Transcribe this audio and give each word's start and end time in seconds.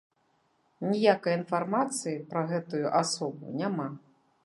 Ніякай 0.91 1.37
інфармацыі 1.41 2.25
пра 2.33 2.41
гэтую 2.53 2.85
асобу 3.05 3.57
няма. 3.63 3.87